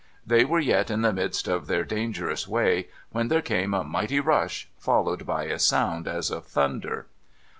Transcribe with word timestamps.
They 0.25 0.45
were 0.45 0.57
yet 0.59 0.89
in 0.89 1.03
the 1.03 1.13
midst 1.13 1.47
of 1.47 1.67
their 1.67 1.83
dangerous 1.83 2.47
way, 2.47 2.87
when 3.11 3.27
there 3.27 3.43
came 3.43 3.75
a 3.75 3.83
mighty 3.83 4.19
rush, 4.19 4.67
followed 4.79 5.27
by 5.27 5.43
a 5.43 5.59
sound 5.59 6.07
as 6.07 6.31
of 6.31 6.47
thunder. 6.47 7.05